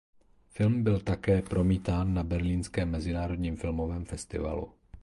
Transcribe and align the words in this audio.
Film 0.49 0.83
byl 0.83 0.99
také 0.99 1.41
promítán 1.41 2.13
na 2.13 2.23
Berlínském 2.23 2.89
mezinárodním 2.89 3.57
filmovém 3.57 4.05
festivalu. 4.05 4.73